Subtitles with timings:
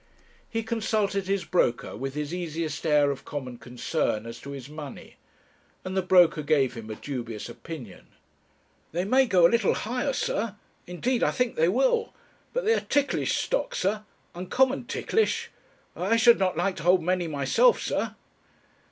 [0.49, 5.17] He consulted his broker with his easiest air of common concern as to his money;
[5.85, 8.07] and the broker gave him a dubious opinion.
[8.93, 10.55] 'They may go a little higher, sir;
[10.87, 12.15] indeed I think they will.
[12.51, 14.03] But they are ticklish stock, sir
[14.33, 15.51] uncommon ticklish.
[15.95, 18.15] I should not like to hold many myself, sir.'